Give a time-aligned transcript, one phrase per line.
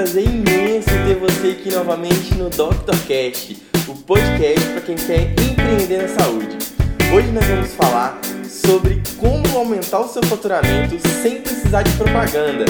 [0.00, 6.08] prazer imenso ter você aqui novamente no DrCast, o podcast para quem quer empreender na
[6.08, 6.56] saúde.
[7.12, 12.64] Hoje nós vamos falar sobre como aumentar o seu faturamento sem precisar de propaganda.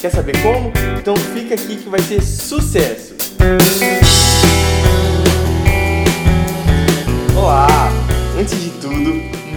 [0.00, 0.70] Quer saber como?
[0.96, 3.16] Então fica aqui que vai ser sucesso!
[7.36, 7.90] Olá!
[8.38, 9.12] Antes de tudo,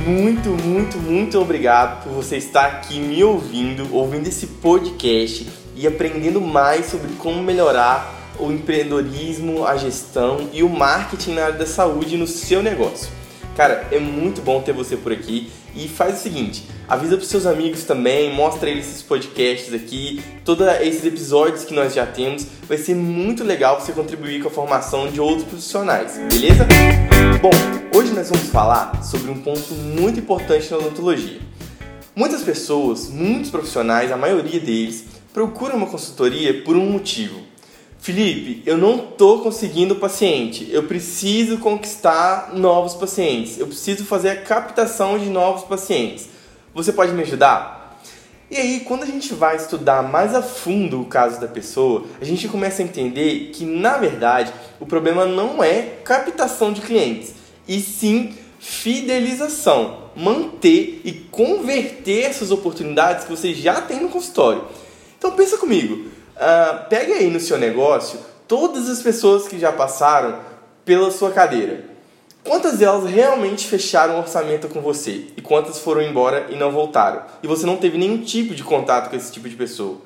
[0.09, 6.41] muito, muito, muito obrigado por você estar aqui me ouvindo, ouvindo esse podcast e aprendendo
[6.41, 12.17] mais sobre como melhorar o empreendedorismo, a gestão e o marketing na área da saúde
[12.17, 13.09] no seu negócio.
[13.55, 17.45] Cara, é muito bom ter você por aqui e faz o seguinte, avisa para seus
[17.45, 22.77] amigos também, mostra eles esses podcasts aqui, todos esses episódios que nós já temos, vai
[22.77, 26.67] ser muito legal você contribuir com a formação de outros profissionais, beleza?
[27.41, 27.51] Bom,
[27.97, 31.39] hoje nós vamos falar sobre um ponto muito importante na odontologia.
[32.15, 37.41] Muitas pessoas, muitos profissionais, a maioria deles, procura uma consultoria por um motivo.
[37.99, 40.67] Felipe, eu não estou conseguindo paciente.
[40.71, 43.59] Eu preciso conquistar novos pacientes.
[43.59, 46.29] Eu preciso fazer a captação de novos pacientes.
[46.73, 47.79] Você pode me ajudar?
[48.49, 52.25] E aí, quando a gente vai estudar mais a fundo o caso da pessoa, a
[52.25, 57.35] gente começa a entender que, na verdade, o problema não é captação de clientes,
[57.67, 64.63] e sim fidelização, manter e converter essas oportunidades que você já tem no consultório.
[65.19, 68.17] Então pensa comigo, uh, pegue aí no seu negócio
[68.47, 70.39] todas as pessoas que já passaram
[70.85, 71.83] pela sua cadeira.
[72.41, 77.23] Quantas delas realmente fecharam o orçamento com você e quantas foram embora e não voltaram?
[77.43, 79.97] E você não teve nenhum tipo de contato com esse tipo de pessoa.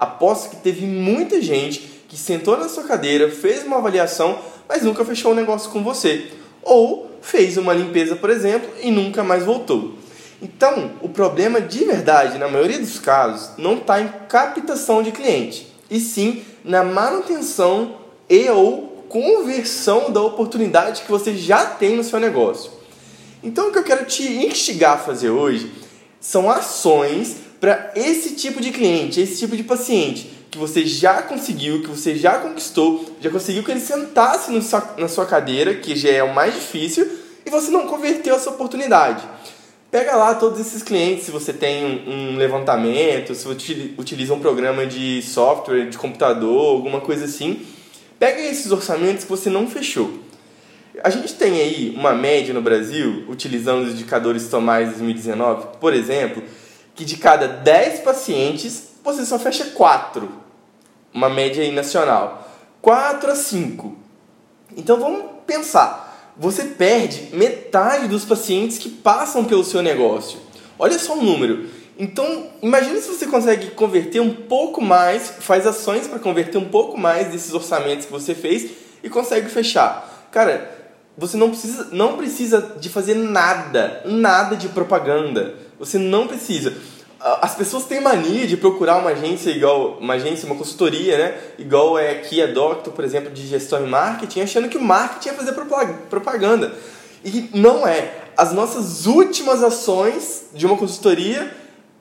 [0.00, 5.04] Aposto que teve muita gente que sentou na sua cadeira, fez uma avaliação, mas nunca
[5.04, 6.32] fechou um negócio com você.
[6.62, 9.94] Ou fez uma limpeza, por exemplo, e nunca mais voltou.
[10.42, 15.72] Então, o problema de verdade, na maioria dos casos, não está em captação de cliente,
[15.90, 17.96] e sim na manutenção
[18.28, 22.72] e ou conversão da oportunidade que você já tem no seu negócio.
[23.42, 25.70] Então, o que eu quero te instigar a fazer hoje
[26.20, 31.82] são ações para esse tipo de cliente, esse tipo de paciente que você já conseguiu,
[31.82, 34.52] que você já conquistou, já conseguiu que ele sentasse
[34.96, 37.10] na sua cadeira, que já é o mais difícil,
[37.44, 39.26] e você não converteu essa oportunidade.
[39.94, 44.40] Pega lá todos esses clientes, se você tem um, um levantamento, se você utiliza um
[44.40, 47.64] programa de software, de computador, alguma coisa assim.
[48.18, 50.18] Pega esses orçamentos que você não fechou.
[51.00, 56.42] A gente tem aí uma média no Brasil, utilizando os indicadores Tomás 2019, por exemplo,
[56.96, 60.28] que de cada 10 pacientes, você só fecha 4.
[61.12, 62.50] Uma média aí nacional.
[62.82, 63.96] 4 a 5.
[64.76, 66.03] Então vamos pensar
[66.36, 70.38] você perde metade dos pacientes que passam pelo seu negócio.
[70.78, 71.68] Olha só o número.
[71.98, 76.98] Então, imagine se você consegue converter um pouco mais, faz ações para converter um pouco
[76.98, 78.70] mais desses orçamentos que você fez
[79.02, 80.28] e consegue fechar.
[80.32, 80.70] Cara,
[81.16, 85.54] você não precisa, não precisa de fazer nada, nada de propaganda.
[85.78, 86.76] Você não precisa
[87.24, 91.38] as pessoas têm mania de procurar uma agência igual uma agência, uma consultoria, né?
[91.58, 95.30] Igual é aqui a Doctor, por exemplo, de gestão e marketing, achando que o marketing
[95.30, 95.52] é fazer
[96.10, 96.74] propaganda.
[97.24, 98.12] E não é.
[98.36, 101.50] As nossas últimas ações de uma consultoria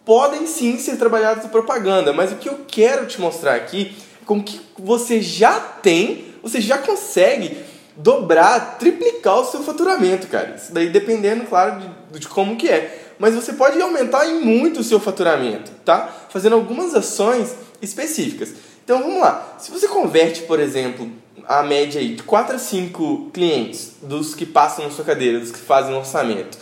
[0.04, 4.26] podem sim ser trabalhadas em propaganda, mas o que eu quero te mostrar aqui é
[4.26, 7.58] com que você já tem, você já consegue
[7.96, 10.56] dobrar, triplicar o seu faturamento, cara.
[10.58, 11.82] Isso daí dependendo, claro,
[12.12, 16.10] de, de como que é mas você pode aumentar em muito o seu faturamento, tá?
[16.30, 18.54] Fazendo algumas ações específicas.
[18.84, 19.56] Então vamos lá.
[19.60, 21.10] Se você converte, por exemplo,
[21.48, 25.52] a média aí de 4 a 5 clientes dos que passam na sua cadeira, dos
[25.52, 26.58] que fazem um orçamento,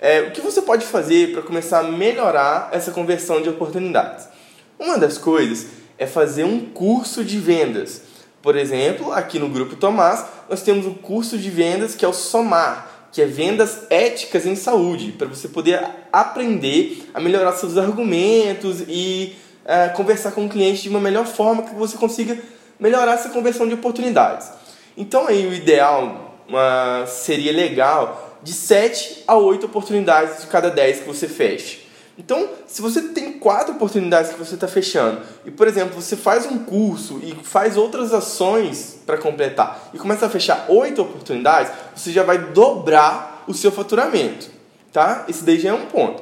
[0.00, 4.28] é, o que você pode fazer para começar a melhorar essa conversão de oportunidades?
[4.78, 5.66] Uma das coisas
[5.98, 8.02] é fazer um curso de vendas.
[8.40, 12.12] Por exemplo, aqui no Grupo Tomás, nós temos um curso de vendas que é o
[12.12, 15.80] Somar que é vendas éticas em saúde, para você poder
[16.12, 19.34] aprender a melhorar seus argumentos e
[19.64, 22.38] uh, conversar com o cliente de uma melhor forma que você consiga
[22.78, 24.50] melhorar essa conversão de oportunidades.
[24.96, 31.00] Então aí o ideal uh, seria legal de 7 a 8 oportunidades de cada 10
[31.00, 31.87] que você feche.
[32.18, 36.46] Então, se você tem quatro oportunidades que você está fechando e, por exemplo, você faz
[36.46, 42.10] um curso e faz outras ações para completar e começa a fechar oito oportunidades, você
[42.10, 44.50] já vai dobrar o seu faturamento,
[44.92, 45.26] tá?
[45.28, 46.20] Esse daí já é um ponto.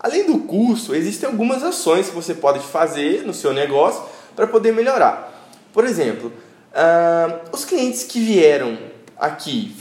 [0.00, 4.02] Além do curso, existem algumas ações que você pode fazer no seu negócio
[4.34, 5.30] para poder melhorar.
[5.74, 6.32] Por exemplo,
[6.72, 8.78] uh, os clientes que vieram
[9.18, 9.76] aqui,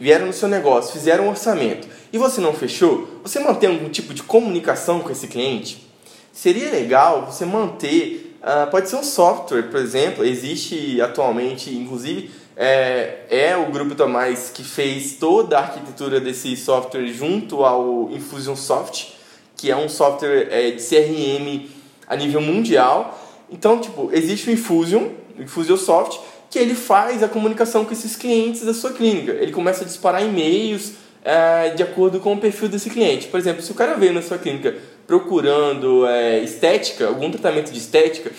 [0.00, 4.12] vieram no seu negócio, fizeram um orçamento e você não fechou, você mantém algum tipo
[4.12, 5.86] de comunicação com esse cliente?
[6.32, 13.24] Seria legal você manter uh, pode ser um software, por exemplo, existe atualmente, inclusive, é,
[13.30, 19.14] é o Grupo Tomás que fez toda a arquitetura desse software junto ao Infusionsoft,
[19.56, 21.68] que é um software é, de CRM
[22.06, 23.18] a nível mundial.
[23.50, 25.08] Então, tipo, existe o Infusion,
[25.38, 26.20] o Infusionsoft,
[26.50, 29.32] que ele faz a comunicação com esses clientes da sua clínica.
[29.32, 30.92] Ele começa a disparar e-mails
[31.24, 33.28] é, de acordo com o perfil desse cliente.
[33.28, 34.76] Por exemplo, se o cara veio na sua clínica
[35.06, 38.30] procurando é, estética, algum tratamento de estética,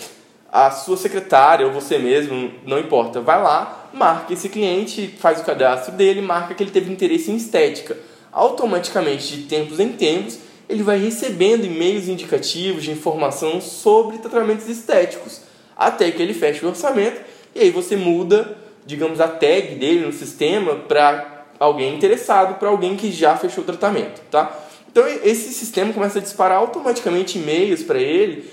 [0.50, 5.44] a sua secretária ou você mesmo, não importa, vai lá, marca esse cliente, faz o
[5.44, 7.96] cadastro dele, marca que ele teve interesse em estética.
[8.30, 10.38] Automaticamente, de tempos em tempos,
[10.68, 15.42] ele vai recebendo e-mails indicativos de informação sobre tratamentos estéticos,
[15.76, 17.20] até que ele feche o orçamento
[17.54, 18.56] e aí você muda,
[18.86, 21.31] digamos, a tag dele no sistema para
[21.62, 24.58] alguém interessado, para alguém que já fechou o tratamento, tá?
[24.90, 28.50] Então esse sistema começa a disparar automaticamente e-mails para ele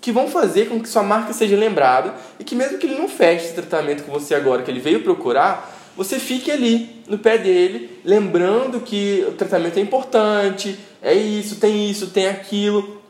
[0.00, 3.08] que vão fazer com que sua marca seja lembrada e que mesmo que ele não
[3.08, 7.38] feche esse tratamento com você agora, que ele veio procurar, você fique ali no pé
[7.38, 13.00] dele, lembrando que o tratamento é importante, é isso, tem isso, tem aquilo.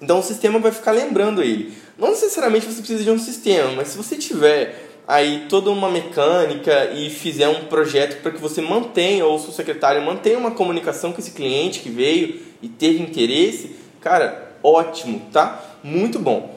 [0.00, 1.72] Então o sistema vai ficar lembrando ele.
[1.98, 6.92] Não necessariamente você precisa de um sistema, mas se você tiver aí toda uma mecânica
[6.92, 11.18] e fizer um projeto para que você mantenha, ou seu secretário mantenha uma comunicação com
[11.18, 15.64] esse cliente que veio e teve interesse, cara, ótimo, tá?
[15.82, 16.56] muito bom.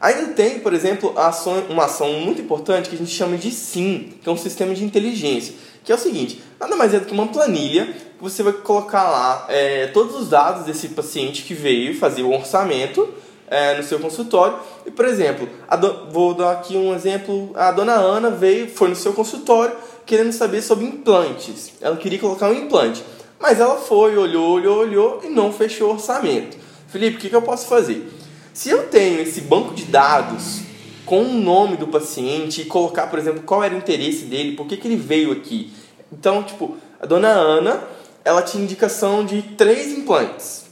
[0.00, 4.14] Ainda tem, por exemplo, ação, uma ação muito importante que a gente chama de SIM,
[4.20, 5.54] que é um sistema de inteligência,
[5.84, 9.04] que é o seguinte, nada mais é do que uma planilha que você vai colocar
[9.04, 13.08] lá é, todos os dados desse paciente que veio fazer o orçamento
[13.52, 14.56] é, no seu consultório.
[14.86, 15.46] E, por exemplo,
[15.78, 19.76] do, vou dar aqui um exemplo, a dona Ana veio, foi no seu consultório
[20.06, 21.74] querendo saber sobre implantes.
[21.80, 23.04] Ela queria colocar um implante,
[23.38, 26.56] mas ela foi, olhou, olhou, olhou e não fechou o orçamento.
[26.88, 28.10] Felipe, o que, que eu posso fazer?
[28.54, 30.60] Se eu tenho esse banco de dados
[31.04, 34.66] com o nome do paciente e colocar, por exemplo, qual era o interesse dele, por
[34.66, 35.72] que, que ele veio aqui.
[36.10, 37.82] Então, tipo, a dona Ana,
[38.24, 40.71] ela tinha indicação de três implantes.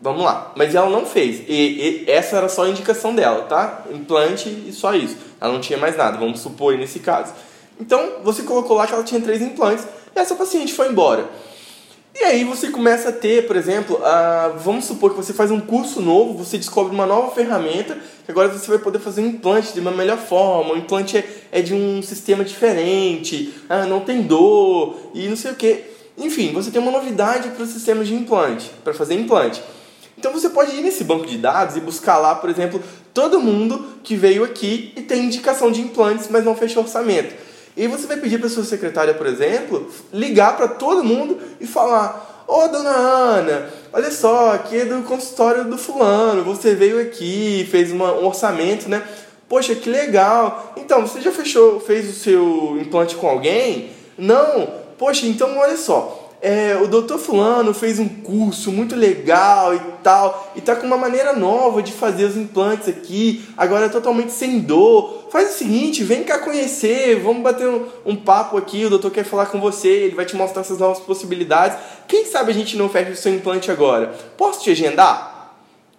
[0.00, 0.52] Vamos lá.
[0.56, 1.42] Mas ela não fez.
[1.48, 3.84] E, e, essa era só a indicação dela, tá?
[3.90, 5.16] Implante e só isso.
[5.40, 7.32] Ela não tinha mais nada, vamos supor nesse caso.
[7.80, 11.28] Então, você colocou lá que ela tinha três implantes e essa paciente foi embora.
[12.18, 15.60] E aí você começa a ter, por exemplo, a, vamos supor que você faz um
[15.60, 19.74] curso novo, você descobre uma nova ferramenta, que agora você vai poder fazer um implante
[19.74, 24.22] de uma melhor forma, o implante é, é de um sistema diferente, ah, não tem
[24.22, 25.84] dor e não sei o que.
[26.16, 29.62] Enfim, você tem uma novidade para o sistema de implante, para fazer implante.
[30.18, 32.82] Então você pode ir nesse banco de dados e buscar lá, por exemplo,
[33.12, 37.34] todo mundo que veio aqui e tem indicação de implantes, mas não fechou orçamento.
[37.76, 42.44] E você vai pedir para sua secretária, por exemplo, ligar para todo mundo e falar:
[42.48, 47.68] Ô oh, dona Ana, olha só, aqui é do consultório do fulano, você veio aqui,
[47.70, 49.02] fez uma, um orçamento, né?
[49.46, 50.72] Poxa, que legal.
[50.76, 53.90] Então, você já fechou, fez o seu implante com alguém?
[54.16, 54.68] Não?
[54.98, 60.52] Poxa, então olha só é, o doutor fulano fez um curso muito legal e tal,
[60.54, 64.60] e tá com uma maneira nova de fazer os implantes aqui, agora é totalmente sem
[64.60, 65.26] dor.
[65.28, 69.24] Faz o seguinte, vem cá conhecer, vamos bater um, um papo aqui, o doutor quer
[69.24, 71.76] falar com você, ele vai te mostrar essas novas possibilidades.
[72.06, 74.14] Quem sabe a gente não fecha o seu implante agora?
[74.38, 75.52] Posso te agendar?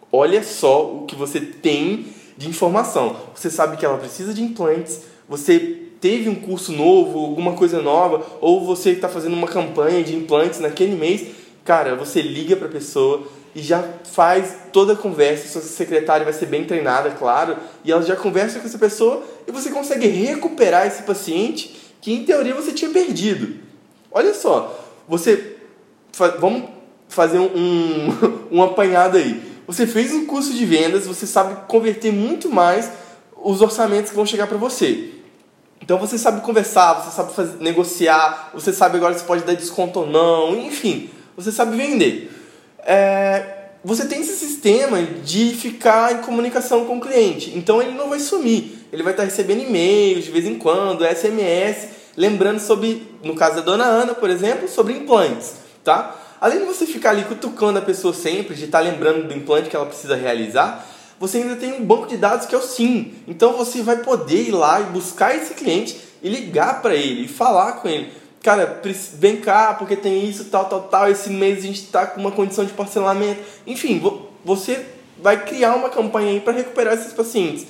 [0.10, 2.06] Olha só o que você tem
[2.38, 3.18] de informação.
[3.36, 8.26] Você sabe que ela precisa de implantes, você teve um curso novo, alguma coisa nova,
[8.42, 11.28] ou você está fazendo uma campanha de implantes naquele mês,
[11.64, 13.24] cara, você liga para a pessoa
[13.56, 18.04] e já faz toda a conversa, sua secretária vai ser bem treinada, claro, e ela
[18.04, 22.72] já conversa com essa pessoa e você consegue recuperar esse paciente que em teoria você
[22.72, 23.56] tinha perdido.
[24.12, 25.58] Olha só, você
[26.40, 26.70] vamos
[27.08, 29.42] fazer um, um, um apanhado aí.
[29.66, 32.90] Você fez um curso de vendas, você sabe converter muito mais
[33.36, 35.17] os orçamentos que vão chegar para você.
[35.82, 40.02] Então você sabe conversar, você sabe fazer, negociar, você sabe agora se pode dar desconto
[40.02, 42.32] ou não, enfim, você sabe vender.
[42.80, 48.10] É, você tem esse sistema de ficar em comunicação com o cliente, então ele não
[48.10, 53.36] vai sumir, ele vai estar recebendo e-mails de vez em quando, SMS, lembrando sobre, no
[53.36, 55.54] caso da dona Ana, por exemplo, sobre implantes,
[55.84, 56.16] tá?
[56.42, 59.76] Além de você ficar ali cutucando a pessoa sempre, de estar lembrando do implante que
[59.76, 60.86] ela precisa realizar,
[61.20, 63.16] você ainda tem um banco de dados que é o SIM.
[63.28, 67.28] Então você vai poder ir lá e buscar esse cliente e ligar para ele e
[67.28, 68.12] falar com ele.
[68.44, 68.82] Cara,
[69.16, 71.10] vem cá porque tem isso, tal, tal, tal.
[71.10, 73.42] Esse mês a gente está com uma condição de parcelamento.
[73.66, 74.02] Enfim,
[74.46, 74.86] você
[75.22, 77.66] vai criar uma campanha aí para recuperar esses pacientes.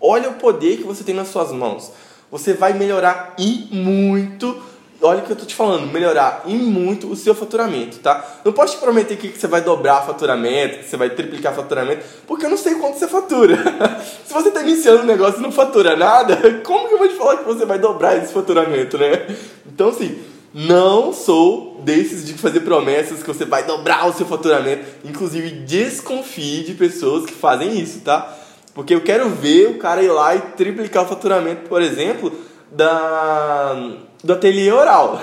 [0.00, 1.90] Olha o poder que você tem nas suas mãos.
[2.30, 4.62] Você vai melhorar e muito
[5.02, 8.24] olha o que eu tô te falando, melhorar em muito o seu faturamento, tá?
[8.44, 12.46] Não posso te prometer que você vai dobrar faturamento, que você vai triplicar faturamento, porque
[12.46, 13.56] eu não sei quanto você fatura.
[14.24, 17.14] Se você tá iniciando um negócio e não fatura nada, como que eu vou te
[17.14, 19.26] falar que você vai dobrar esse faturamento, né?
[19.66, 20.18] Então, assim,
[20.54, 24.84] não sou desses de fazer promessas que você vai dobrar o seu faturamento.
[25.04, 28.36] Inclusive, desconfie de pessoas que fazem isso, tá?
[28.74, 32.32] Porque eu quero ver o cara ir lá e triplicar o faturamento, por exemplo,
[32.70, 33.76] da
[34.22, 35.20] do ateliê oral.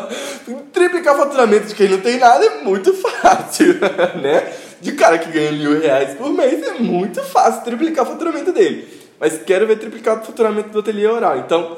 [0.72, 3.74] Triplicar o faturamento de quem não tem nada é muito fácil,
[4.22, 4.52] né?
[4.80, 8.88] De cara que ganha mil reais por mês é muito fácil triplicar o faturamento dele.
[9.18, 11.38] Mas quero ver triplicar o faturamento do ateliê oral.
[11.38, 11.76] Então,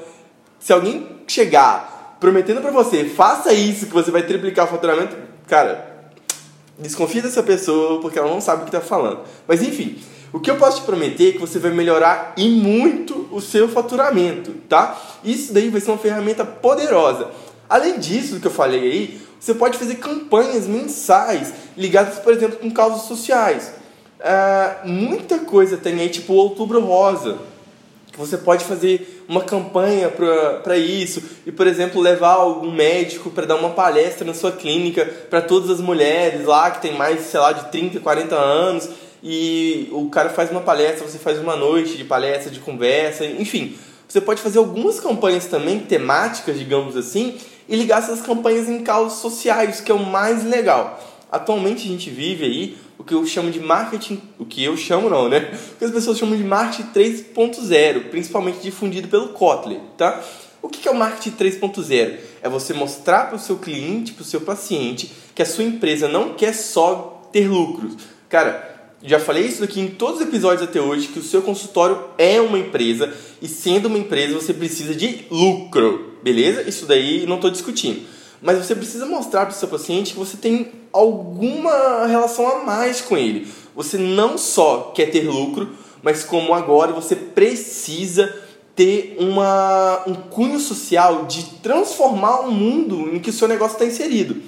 [0.60, 5.16] se alguém chegar prometendo para você, faça isso que você vai triplicar o faturamento,
[5.48, 5.92] cara,
[6.78, 9.22] desconfia dessa pessoa porque ela não sabe o que tá falando.
[9.48, 9.98] Mas enfim,
[10.32, 13.68] o que eu posso te prometer é que você vai melhorar e muito o seu
[13.68, 14.98] faturamento, tá?
[15.22, 17.28] Isso daí vai ser uma ferramenta poderosa.
[17.68, 22.70] Além disso, que eu falei aí, você pode fazer campanhas mensais ligadas, por exemplo, com
[22.70, 23.72] causas sociais.
[24.20, 27.38] Uh, muita coisa tem aí, tipo Outubro Rosa,
[28.10, 33.46] que você pode fazer uma campanha para isso e, por exemplo, levar algum médico para
[33.46, 37.40] dar uma palestra na sua clínica para todas as mulheres lá que tem mais, sei
[37.40, 38.88] lá, de 30, 40 anos
[39.22, 43.76] e o cara faz uma palestra, você faz uma noite de palestra, de conversa, enfim.
[44.08, 47.36] Você pode fazer algumas campanhas também, temáticas, digamos assim,
[47.68, 51.00] e ligar essas campanhas em causas sociais, que é o mais legal.
[51.30, 55.08] Atualmente a gente vive aí o que eu chamo de marketing, o que eu chamo
[55.08, 55.50] não, né?
[55.74, 60.22] O que as pessoas chamam de marketing 3.0, principalmente difundido pelo Kotler, tá?
[60.60, 62.18] O que é o marketing 3.0?
[62.42, 66.06] É você mostrar para o seu cliente, para o seu paciente, que a sua empresa
[66.06, 67.96] não quer só ter lucros.
[68.28, 68.71] Cara,
[69.04, 72.40] já falei isso aqui em todos os episódios até hoje, que o seu consultório é
[72.40, 76.62] uma empresa e sendo uma empresa você precisa de lucro, beleza?
[76.62, 78.06] Isso daí não estou discutindo.
[78.40, 83.00] Mas você precisa mostrar para o seu paciente que você tem alguma relação a mais
[83.00, 83.46] com ele.
[83.74, 85.70] Você não só quer ter lucro,
[86.02, 88.34] mas como agora você precisa
[88.74, 93.84] ter uma, um cunho social de transformar o mundo em que o seu negócio está
[93.84, 94.42] inserido.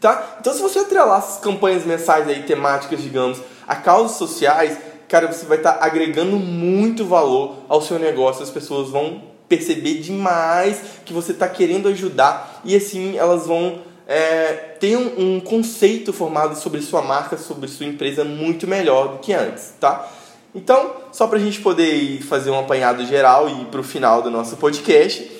[0.00, 0.38] Tá?
[0.40, 3.38] Então, se você atrelar essas campanhas mensais aí, temáticas, digamos,
[3.70, 8.42] a causas sociais, cara, você vai estar tá agregando muito valor ao seu negócio.
[8.42, 14.74] As pessoas vão perceber demais que você está querendo ajudar e assim elas vão é,
[14.80, 19.32] ter um, um, conceito formado sobre sua marca, sobre sua empresa muito melhor do que
[19.32, 20.10] antes, tá?
[20.52, 24.32] Então, só para a gente poder fazer um apanhado geral e para o final do
[24.32, 25.30] nosso podcast,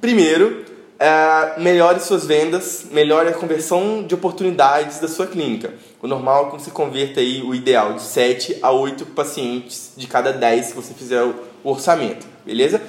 [0.00, 0.64] primeiro,
[0.98, 5.72] é, melhore suas vendas, melhore a conversão de oportunidades da sua clínica.
[6.02, 10.06] O normal é que você converta aí o ideal de 7 a 8 pacientes de
[10.06, 12.82] cada 10 que você fizer o orçamento, beleza?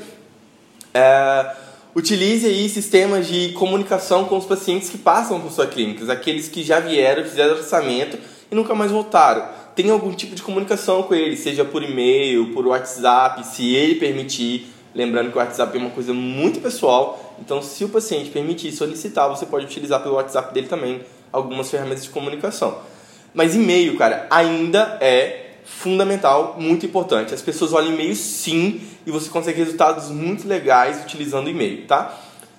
[0.91, 1.55] É,
[1.95, 6.63] utilize aí sistemas de comunicação com os pacientes que passam por sua clínica, aqueles que
[6.63, 8.17] já vieram, fizeram orçamento
[8.51, 9.47] e nunca mais voltaram.
[9.75, 14.67] Tenha algum tipo de comunicação com ele, seja por e-mail, por WhatsApp, se ele permitir
[14.93, 19.29] Lembrando que o WhatsApp é uma coisa muito pessoal, então se o paciente permitir solicitar,
[19.29, 22.79] você pode utilizar pelo WhatsApp dele também algumas ferramentas de comunicação.
[23.33, 27.33] Mas e-mail, cara, ainda é fundamental, muito importante.
[27.33, 32.17] As pessoas olham e-mail sim e você consegue resultados muito legais utilizando e-mail, tá?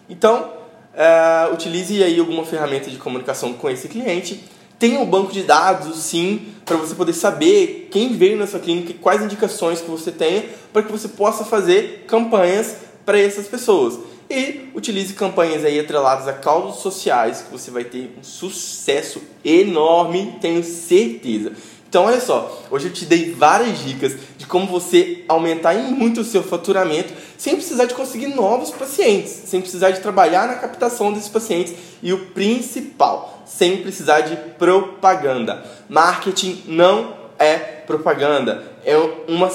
[0.09, 0.53] Então,
[0.95, 4.45] é, utilize aí alguma ferramenta de comunicação com esse cliente
[4.81, 8.93] tem um banco de dados, sim, para você poder saber quem veio na sua clínica
[8.93, 13.99] e quais indicações que você tem para que você possa fazer campanhas para essas pessoas.
[14.31, 20.39] E utilize campanhas aí atreladas a causas sociais que você vai ter um sucesso enorme,
[20.41, 21.53] tenho certeza.
[21.91, 26.25] Então, olha só, hoje eu te dei várias dicas de como você aumentar muito o
[26.25, 31.29] seu faturamento sem precisar de conseguir novos pacientes, sem precisar de trabalhar na captação desses
[31.29, 35.65] pacientes e o principal, sem precisar de propaganda.
[35.89, 39.51] Marketing não é propaganda, é uma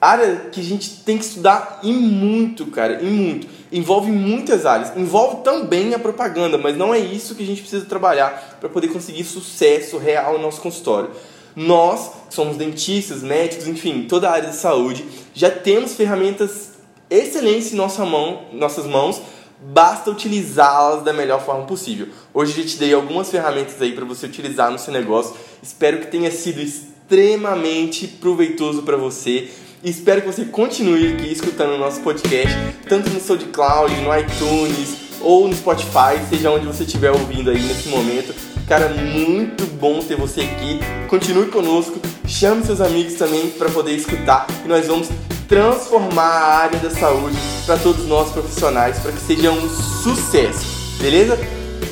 [0.00, 3.46] área que a gente tem que estudar e muito, cara, e muito.
[3.70, 7.86] Envolve muitas áreas, envolve também a propaganda, mas não é isso que a gente precisa
[7.86, 11.10] trabalhar para poder conseguir sucesso real no nosso consultório.
[11.56, 15.02] Nós, que somos dentistas, médicos, enfim, toda a área de saúde,
[15.34, 16.72] já temos ferramentas
[17.08, 19.22] excelentes em nossa mão, nossas mãos,
[19.60, 22.08] basta utilizá-las da melhor forma possível.
[22.34, 25.34] Hoje eu te dei algumas ferramentas aí para você utilizar no seu negócio.
[25.62, 29.48] Espero que tenha sido extremamente proveitoso para você.
[29.82, 32.54] Espero que você continue aqui escutando o nosso podcast,
[32.88, 37.88] tanto no SoundCloud, no iTunes ou no Spotify, seja onde você estiver ouvindo aí nesse
[37.88, 38.55] momento.
[38.68, 40.80] Cara, muito bom ter você aqui.
[41.06, 45.08] Continue conosco, chame seus amigos também para poder escutar e nós vamos
[45.48, 51.38] transformar a área da saúde para todos nós profissionais, para que seja um sucesso, beleza?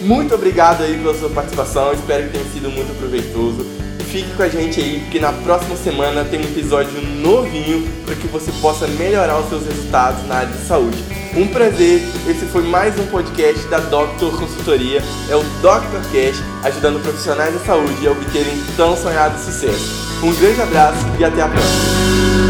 [0.01, 3.84] Muito obrigado aí pela sua participação, espero que tenha sido muito proveitoso.
[4.15, 8.29] Fique com a gente aí, porque na próxima semana tem um episódio novinho para que
[8.29, 11.05] você possa melhorar os seus resultados na área de saúde.
[11.35, 17.03] Um prazer, esse foi mais um podcast da Doctor Consultoria, é o Doctor Cash, ajudando
[17.03, 20.07] profissionais da saúde a obterem tão sonhado sucesso.
[20.23, 22.44] Um grande abraço e até a próxima!